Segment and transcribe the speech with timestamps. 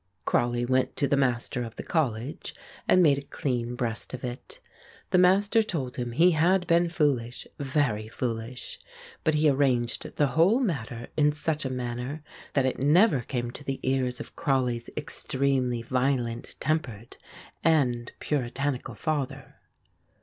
[0.25, 2.55] Crawley went to the Master of the college
[2.87, 4.59] and made a clean breast of it.
[5.11, 8.79] The Master told him he had been foolish very foolish;
[9.23, 13.63] but he arranged the whole matter in such a manner that it never came to
[13.63, 17.17] the ears of Crawley's extremely violent tempered
[17.63, 19.57] and puritanical father.